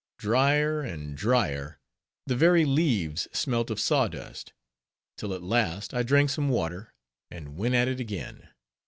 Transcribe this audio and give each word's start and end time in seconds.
Dryer 0.17 0.81
and 0.81 1.15
dryer; 1.15 1.79
the 2.25 2.35
very 2.35 2.65
leaves 2.65 3.27
smelt 3.33 3.69
of 3.69 3.79
saw 3.79 4.07
dust; 4.07 4.51
till 5.15 5.31
at 5.31 5.43
last 5.43 5.93
I 5.93 6.01
drank 6.01 6.31
some 6.31 6.49
water, 6.49 6.95
and 7.29 7.55
went 7.55 7.75
at 7.75 7.87
it 7.87 7.99
again. 7.99 8.49